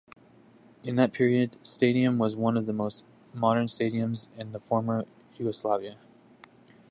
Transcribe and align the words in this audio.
In 0.81 0.95
that 0.95 1.13
period 1.13 1.57
stadium 1.61 2.17
was 2.17 2.35
one 2.35 2.57
of 2.57 2.65
the 2.65 2.73
most 2.73 3.03
modern 3.35 3.67
stadiums 3.67 4.29
in 4.35 4.51
former 4.61 5.05
Yugoslavia. 5.37 5.97